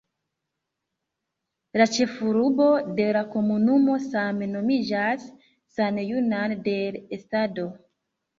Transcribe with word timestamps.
La 1.81 1.85
ĉefurbo 1.97 2.69
de 3.01 3.05
la 3.17 3.21
komunumo 3.35 3.99
same 4.07 4.49
nomiĝas 4.55 5.29
"San 5.77 6.01
Juan 6.09 6.57
del 6.71 6.99
Estado". 7.21 7.69